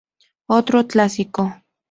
Otro 0.47 0.87
clásico. 0.87 1.53